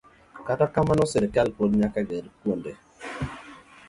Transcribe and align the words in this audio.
Kata 0.47 0.65
kamano, 0.73 1.03
sirkal 1.11 1.47
pod 1.57 1.69
nyaka 1.81 1.99
ger 2.09 2.25
kuonde 2.39 2.71